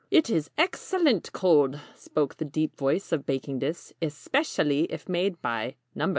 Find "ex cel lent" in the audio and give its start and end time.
0.57-1.31